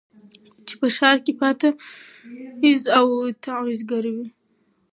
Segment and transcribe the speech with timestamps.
[0.65, 1.69] چي په ښار کي پاته
[2.59, 3.05] پیر او
[3.43, 4.27] تعویذګروي